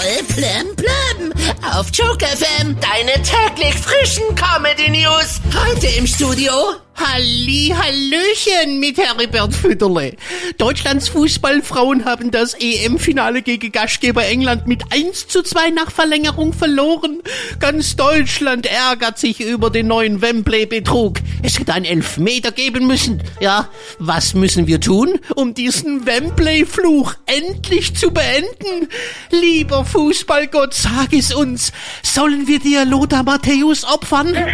Voll 0.00 0.24
plem 0.34 0.76
plem. 0.76 1.32
Auf 1.74 1.88
Joke 1.92 2.24
FM. 2.24 2.74
Deine 2.80 3.22
täglich 3.22 3.74
frischen 3.74 4.24
Comedy 4.34 4.88
News. 4.88 5.40
Heute 5.54 5.88
im 5.88 6.06
Studio. 6.06 6.52
Halli, 7.00 7.74
Hallöchen 7.74 8.78
mit 8.78 8.98
Heribert 8.98 9.54
Fütterle. 9.54 10.16
Deutschlands 10.58 11.08
Fußballfrauen 11.08 12.04
haben 12.04 12.30
das 12.30 12.52
EM-Finale 12.52 13.40
gegen 13.40 13.72
Gastgeber 13.72 14.26
England 14.26 14.66
mit 14.66 14.82
1 14.92 15.26
zu 15.28 15.42
2 15.42 15.70
nach 15.70 15.90
Verlängerung 15.90 16.52
verloren. 16.52 17.22
Ganz 17.58 17.96
Deutschland 17.96 18.66
ärgert 18.66 19.18
sich 19.18 19.40
über 19.40 19.70
den 19.70 19.86
neuen 19.86 20.20
Wembley-Betrug. 20.20 21.20
Es 21.42 21.58
hätte 21.58 21.72
ein 21.72 21.86
Elfmeter 21.86 22.52
geben 22.52 22.86
müssen. 22.86 23.22
Ja, 23.40 23.70
was 23.98 24.34
müssen 24.34 24.66
wir 24.66 24.80
tun, 24.80 25.18
um 25.34 25.54
diesen 25.54 26.04
Wembley-Fluch 26.04 27.14
endlich 27.24 27.96
zu 27.96 28.10
beenden? 28.10 28.88
Lieber 29.30 29.86
Fußballgott, 29.86 30.74
sag 30.74 31.14
es 31.14 31.32
uns. 31.32 31.72
Sollen 32.02 32.46
wir 32.46 32.58
dir 32.58 32.84
Lothar 32.84 33.22
Matthäus 33.22 33.84
opfern? 33.84 34.36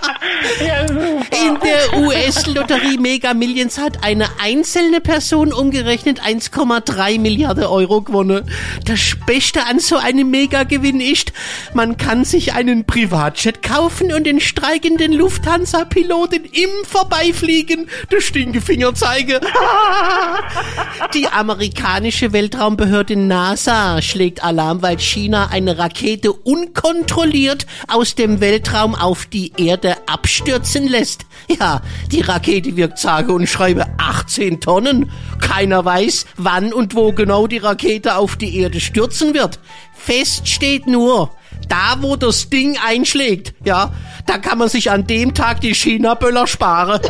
In 0.21 1.57
der 1.63 1.99
US-Lotterie 1.99 2.99
Mega 2.99 3.33
Millions 3.33 3.79
hat 3.79 4.03
eine 4.03 4.27
einzelne 4.39 5.01
Person 5.01 5.51
umgerechnet 5.51 6.21
1,3 6.21 7.19
Milliarden 7.19 7.63
Euro 7.63 8.01
gewonnen. 8.01 8.47
Das 8.85 9.17
Beste 9.25 9.65
an 9.65 9.79
so 9.79 9.97
einem 9.97 10.29
Mega-Gewinn 10.29 11.01
ist, 11.01 11.33
man 11.73 11.97
kann 11.97 12.23
sich 12.23 12.53
einen 12.53 12.85
Privatjet 12.85 13.63
kaufen 13.63 14.13
und 14.13 14.25
den 14.25 14.39
streikenden 14.39 15.13
Lufthansa-Piloten 15.13 16.45
im 16.45 16.69
Vorbeifliegen 16.87 17.89
den 18.11 18.21
Stinkefinger 18.21 18.93
zeigen. 18.93 19.39
Die 21.15 21.27
amerikanische 21.29 22.31
Weltraumbehörde 22.31 23.15
NASA 23.15 24.01
schlägt 24.03 24.43
Alarm, 24.43 24.83
weil 24.83 24.99
China 24.99 25.47
eine 25.51 25.79
Rakete 25.79 26.31
unkontrolliert 26.31 27.65
aus 27.87 28.13
dem 28.13 28.39
Weltraum 28.39 28.93
auf 28.93 29.25
die 29.25 29.53
Erde 29.57 29.95
abstürzen 30.11 30.87
lässt. 30.87 31.25
Ja, 31.47 31.81
die 32.11 32.21
Rakete 32.21 32.75
wirkt 32.75 32.99
sage 32.99 33.33
und 33.33 33.47
schreibe 33.47 33.85
18 33.97 34.61
Tonnen. 34.61 35.11
Keiner 35.39 35.83
weiß, 35.83 36.25
wann 36.37 36.73
und 36.73 36.95
wo 36.95 37.11
genau 37.11 37.47
die 37.47 37.57
Rakete 37.57 38.15
auf 38.15 38.35
die 38.35 38.57
Erde 38.57 38.79
stürzen 38.79 39.33
wird. 39.33 39.59
Fest 39.93 40.47
steht 40.47 40.87
nur, 40.87 41.31
da 41.67 41.97
wo 41.99 42.15
das 42.15 42.49
Ding 42.49 42.77
einschlägt, 42.83 43.53
ja, 43.63 43.93
da 44.25 44.37
kann 44.37 44.57
man 44.57 44.69
sich 44.69 44.91
an 44.91 45.07
dem 45.07 45.33
Tag 45.33 45.61
die 45.61 45.75
China-Böller 45.75 46.47
sparen. 46.47 47.01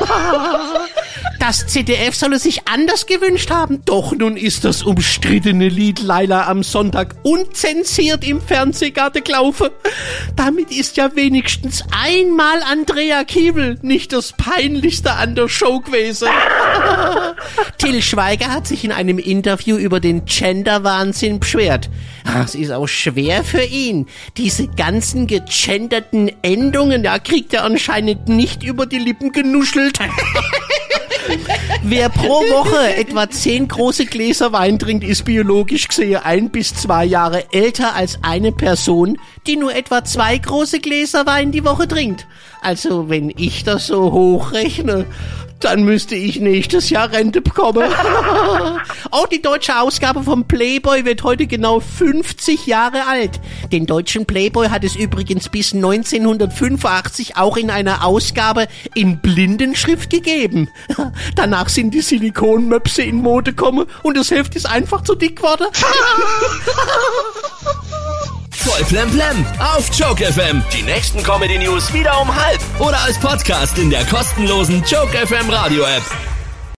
Das 1.41 1.65
ZDF 1.65 2.13
solle 2.13 2.37
sich 2.37 2.67
anders 2.67 3.07
gewünscht 3.07 3.49
haben. 3.49 3.81
Doch 3.85 4.13
nun 4.13 4.37
ist 4.37 4.63
das 4.63 4.83
umstrittene 4.83 5.69
Lied 5.69 5.99
Laila 5.99 6.47
am 6.47 6.61
Sonntag 6.61 7.15
unzensiert 7.23 8.23
im 8.23 8.39
Fernsehgarten 8.39 9.23
gelaufen. 9.23 9.69
Damit 10.35 10.69
ist 10.69 10.97
ja 10.97 11.15
wenigstens 11.15 11.83
einmal 11.89 12.61
Andrea 12.61 13.23
Kiebel 13.23 13.79
nicht 13.81 14.13
das 14.13 14.33
Peinlichste 14.33 15.13
an 15.13 15.33
der 15.33 15.49
Show 15.49 15.79
gewesen. 15.79 16.27
Till 17.79 18.03
Schweiger 18.03 18.49
hat 18.49 18.67
sich 18.67 18.83
in 18.83 18.91
einem 18.91 19.17
Interview 19.17 19.77
über 19.77 19.99
den 19.99 20.25
Gender-Wahnsinn 20.25 21.39
beschwert. 21.39 21.89
Es 22.45 22.53
ist 22.53 22.71
auch 22.71 22.87
schwer 22.87 23.43
für 23.43 23.63
ihn. 23.63 24.07
Diese 24.37 24.67
ganzen 24.67 25.25
gegenderten 25.25 26.31
Endungen, 26.43 27.01
da 27.01 27.17
kriegt 27.17 27.53
er 27.53 27.63
anscheinend 27.63 28.29
nicht 28.29 28.61
über 28.61 28.85
die 28.85 28.99
Lippen 28.99 29.31
genuschelt. 29.31 29.97
Wer 31.83 32.09
pro 32.09 32.41
Woche 32.49 32.95
etwa 32.95 33.29
zehn 33.29 33.67
große 33.67 34.05
Gläser 34.05 34.53
Wein 34.53 34.79
trinkt, 34.79 35.03
ist 35.03 35.25
biologisch 35.25 35.87
gesehen 35.87 36.21
ein 36.23 36.49
bis 36.49 36.73
zwei 36.73 37.05
Jahre 37.05 37.45
älter 37.51 37.95
als 37.95 38.19
eine 38.21 38.51
Person, 38.51 39.17
die 39.47 39.57
nur 39.57 39.73
etwa 39.75 40.03
zwei 40.03 40.37
große 40.37 40.79
Gläser 40.79 41.25
Wein 41.25 41.51
die 41.51 41.65
Woche 41.65 41.87
trinkt. 41.87 42.27
Also 42.61 43.09
wenn 43.09 43.31
ich 43.35 43.63
das 43.63 43.87
so 43.87 44.11
hochrechne, 44.11 45.05
dann 45.63 45.83
müsste 45.83 46.15
ich 46.15 46.39
nächstes 46.39 46.89
Jahr 46.89 47.11
Rente 47.11 47.41
bekommen. 47.41 47.83
Auch 49.11 49.27
die 49.27 49.41
deutsche 49.41 49.79
Ausgabe 49.79 50.23
vom 50.23 50.45
Playboy 50.45 51.05
wird 51.05 51.23
heute 51.23 51.47
genau 51.47 51.79
50 51.79 52.65
Jahre 52.65 53.07
alt. 53.07 53.39
Den 53.71 53.85
deutschen 53.85 54.25
Playboy 54.25 54.69
hat 54.69 54.83
es 54.83 54.95
übrigens 54.95 55.49
bis 55.49 55.73
1985 55.73 57.37
auch 57.37 57.57
in 57.57 57.69
einer 57.69 58.05
Ausgabe 58.05 58.67
in 58.95 59.19
Blindenschrift 59.19 60.09
gegeben. 60.09 60.69
Danach 61.35 61.69
sind 61.69 61.93
die 61.93 62.01
Silikonmöpse 62.01 63.03
in 63.03 63.17
Mode 63.17 63.51
gekommen 63.51 63.85
und 64.03 64.17
das 64.17 64.31
Heft 64.31 64.55
ist 64.55 64.65
einfach 64.65 65.03
zu 65.03 65.15
dick 65.15 65.37
geworden. 65.37 65.67
Voll 68.71 68.85
Plem 68.85 69.45
auf 69.59 69.89
Joke 69.93 70.23
FM. 70.23 70.63
Die 70.73 70.81
nächsten 70.83 71.21
Comedy 71.23 71.57
News 71.57 71.91
wieder 71.91 72.21
um 72.21 72.33
halb 72.33 72.61
oder 72.79 72.99
als 73.01 73.19
Podcast 73.19 73.77
in 73.77 73.89
der 73.89 74.05
kostenlosen 74.05 74.81
Joke 74.89 75.11
FM 75.27 75.49
Radio 75.49 75.83
App. 75.83 76.03